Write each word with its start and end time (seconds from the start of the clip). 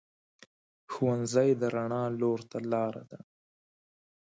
ښوونځی 0.91 1.49
د 1.61 1.63
رڼا 1.75 2.03
لور 2.19 2.39
ته 2.49 2.57
لار 2.71 2.95
ده 3.09 3.19